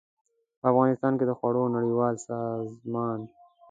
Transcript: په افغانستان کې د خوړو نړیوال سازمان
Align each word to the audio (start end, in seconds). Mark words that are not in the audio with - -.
په 0.59 0.65
افغانستان 0.71 1.13
کې 1.19 1.25
د 1.27 1.31
خوړو 1.39 1.63
نړیوال 1.75 2.15
سازمان 2.27 3.19